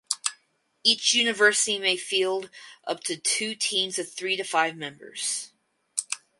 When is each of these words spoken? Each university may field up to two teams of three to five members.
Each 0.83 1.13
university 1.13 1.77
may 1.77 1.95
field 1.95 2.49
up 2.87 3.03
to 3.03 3.17
two 3.17 3.53
teams 3.53 3.99
of 3.99 4.11
three 4.11 4.35
to 4.35 4.43
five 4.43 4.75
members. 4.75 5.51